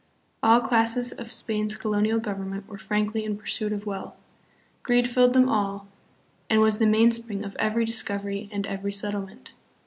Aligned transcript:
All 0.41 0.61
classes 0.61 1.11
of 1.11 1.31
Spain's 1.31 1.75
colonial 1.77 2.17
government 2.19 2.67
were 2.67 2.79
frankly 2.79 3.23
in 3.23 3.37
pursuit 3.37 3.71
of 3.71 3.85
wealth. 3.85 4.15
Greed 4.81 5.07
filled 5.07 5.33
them 5.33 5.47
all, 5.47 5.87
and 6.49 6.59
was 6.59 6.79
the 6.79 6.87
mainspring 6.87 7.43
of 7.43 7.55
every 7.59 7.85
discovery 7.85 8.49
and 8.51 8.65
every 8.65 8.93
settlement. 8.93 9.53